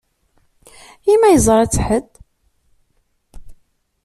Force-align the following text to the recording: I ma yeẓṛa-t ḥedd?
I 1.11 1.13
ma 1.17 1.29
yeẓṛa-t 1.33 1.81
ḥedd? 1.85 2.11